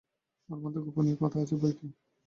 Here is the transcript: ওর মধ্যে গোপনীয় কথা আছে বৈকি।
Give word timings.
ওর 0.49 0.59
মধ্যে 0.59 0.79
গোপনীয় 0.85 1.17
কথা 1.21 1.37
আছে 1.43 1.55
বৈকি। 1.61 1.87